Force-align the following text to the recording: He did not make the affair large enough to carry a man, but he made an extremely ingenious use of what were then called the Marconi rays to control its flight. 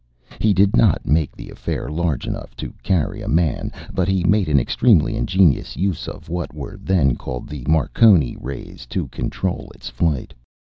He 0.39 0.51
did 0.51 0.75
not 0.75 1.05
make 1.05 1.35
the 1.35 1.51
affair 1.51 1.87
large 1.87 2.25
enough 2.25 2.55
to 2.57 2.73
carry 2.81 3.21
a 3.21 3.27
man, 3.27 3.71
but 3.93 4.07
he 4.07 4.23
made 4.23 4.49
an 4.49 4.59
extremely 4.59 5.15
ingenious 5.15 5.77
use 5.77 6.07
of 6.07 6.27
what 6.27 6.51
were 6.55 6.77
then 6.77 7.15
called 7.15 7.47
the 7.47 7.63
Marconi 7.69 8.35
rays 8.39 8.87
to 8.87 9.09
control 9.09 9.71
its 9.75 9.89
flight. 9.91 10.33